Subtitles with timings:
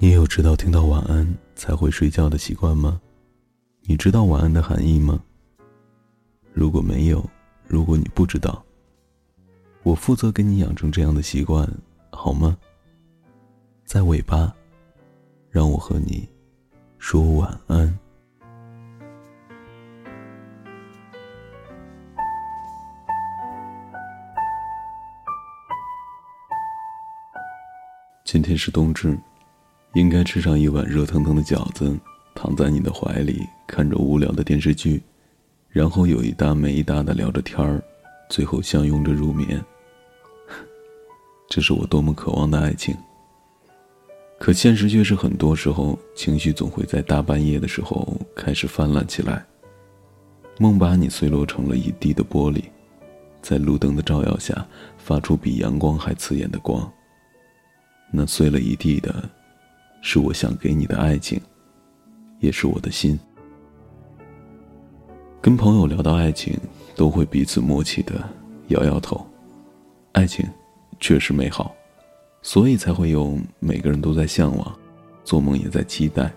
[0.00, 3.00] 你有知道听到晚安才会睡觉的习惯吗？
[3.82, 5.20] 你知道晚安的含义吗？
[6.52, 7.28] 如果没有，
[7.66, 8.64] 如果你不知道，
[9.82, 11.68] 我负责给你养成这样的习惯，
[12.12, 12.56] 好吗？
[13.84, 14.54] 在尾巴，
[15.50, 16.28] 让我和你
[16.98, 17.98] 说晚安。
[28.22, 29.18] 今天是冬至。
[29.94, 31.98] 应该吃上一碗热腾腾的饺子，
[32.34, 35.02] 躺在你的怀里，看着无聊的电视剧，
[35.70, 37.82] 然后有一搭没一搭的聊着天儿，
[38.28, 39.64] 最后相拥着入眠。
[41.48, 42.96] 这是我多么渴望的爱情。
[44.38, 49.44] 可现实却是很多时候，情绪总会在大半夜的时候开始泛滥起来。
[50.58, 52.62] 梦把你碎落成了一地的玻璃，
[53.40, 54.64] 在路灯的照耀下，
[54.96, 56.88] 发出比阳光还刺眼的光。
[58.12, 59.28] 那碎了一地的。
[60.00, 61.40] 是我想给你的爱情，
[62.40, 63.18] 也是我的心。
[65.40, 66.58] 跟朋友聊到爱情，
[66.96, 68.14] 都会彼此默契的
[68.68, 69.24] 摇摇头。
[70.12, 70.44] 爱情
[70.98, 71.74] 确实美好，
[72.42, 74.78] 所以才会有每个人都在向往，
[75.24, 76.32] 做梦也在期待，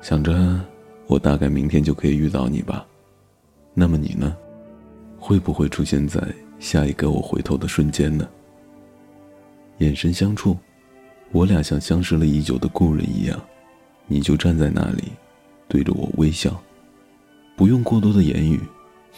[0.00, 0.60] 想着
[1.06, 2.86] 我大概明天就可以遇到你吧。
[3.74, 4.36] 那么你呢？
[5.18, 6.20] 会不会出现在
[6.58, 8.28] 下一个我回头的瞬间呢？
[9.78, 10.56] 眼神相触。
[11.32, 13.40] 我俩像相识了已久的故人一样，
[14.06, 15.04] 你就站在那里，
[15.68, 16.60] 对着我微笑，
[17.56, 18.60] 不用过多的言语，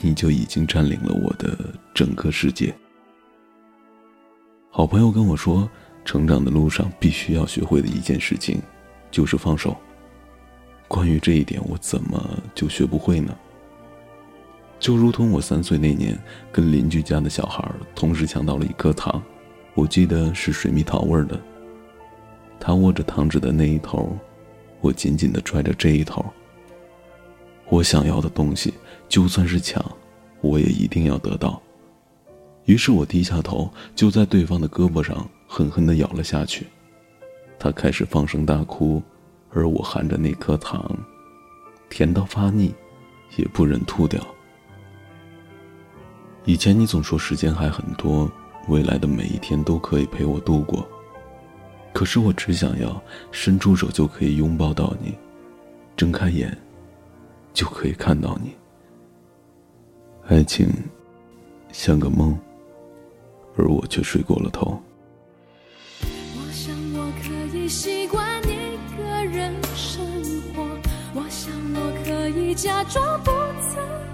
[0.00, 1.56] 你就已经占领了我的
[1.94, 2.74] 整个世界。
[4.70, 5.70] 好朋友跟我说，
[6.04, 8.60] 成长的路上必须要学会的一件事情，
[9.10, 9.76] 就是放手。
[10.88, 12.20] 关于这一点，我怎么
[12.56, 13.32] 就学不会呢？
[14.80, 16.18] 就如同我三岁那年，
[16.50, 17.64] 跟邻居家的小孩
[17.94, 19.22] 同时抢到了一颗糖，
[19.74, 21.40] 我记得是水蜜桃味的。
[22.60, 24.14] 他握着糖纸的那一头，
[24.82, 26.24] 我紧紧地拽着这一头。
[27.70, 28.74] 我想要的东西，
[29.08, 29.82] 就算是抢，
[30.42, 31.60] 我也一定要得到。
[32.66, 36.66] 于是我低下头，就在对方的胳膊上狠狠地咬了下去。
[37.58, 39.02] 他开始放声大哭，
[39.50, 40.96] 而我含着那颗糖，
[41.88, 42.74] 甜到发腻，
[43.36, 44.20] 也不忍吐掉。
[46.44, 48.30] 以前你总说时间还很多，
[48.68, 50.86] 未来的每一天都可以陪我度过。
[51.92, 55.14] 可是我只想要伸出手就可以拥抱到你，
[55.96, 56.56] 睁开眼
[57.52, 58.52] 就可以看到你。
[60.28, 60.68] 爱情
[61.72, 62.38] 像个梦，
[63.56, 64.80] 而我却睡过了头。
[66.02, 70.06] 我想我可以习惯一个人生
[70.54, 70.62] 活，
[71.14, 73.30] 我想我可以假装不
[73.60, 74.09] 曾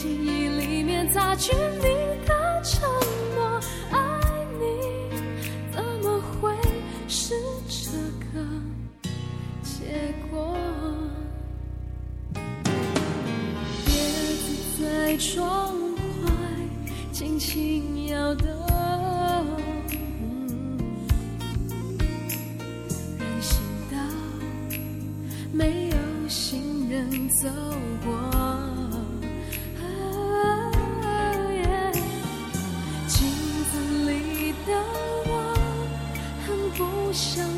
[0.00, 1.82] 记忆里面擦去你
[2.26, 2.88] 的承
[3.34, 3.60] 诺。
[3.90, 3.98] 爱
[4.58, 4.64] 你
[5.70, 6.50] 怎么会
[7.06, 7.34] 是
[7.68, 7.90] 这
[8.32, 8.42] 个
[9.62, 10.56] 结果？
[13.88, 13.92] 叶
[14.38, 16.30] 子在窗外
[17.12, 18.48] 轻轻摇动。
[25.52, 27.48] 没有行人走
[28.02, 28.29] 过，
[37.10, 37.49] 很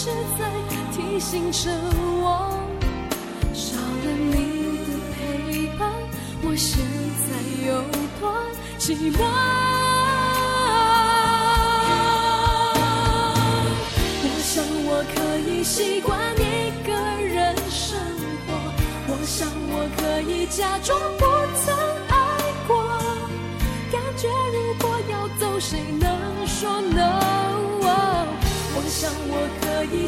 [0.00, 0.04] 是
[0.38, 0.48] 在
[0.92, 1.68] 提醒着
[2.22, 2.56] 我，
[3.52, 5.90] 少了你的陪伴，
[6.44, 6.78] 我现
[7.26, 7.26] 在
[7.66, 7.82] 有
[8.20, 8.22] 多
[8.78, 9.18] 寂寞。
[14.22, 15.16] 我想我可
[15.50, 17.98] 以习惯一个人生
[18.46, 18.54] 活，
[19.08, 20.00] 我想我可
[20.30, 20.96] 以假装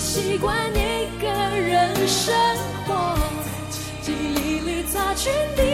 [0.01, 2.35] 习惯一个人生
[2.87, 3.19] 活，
[4.01, 5.70] 记忆里擦去你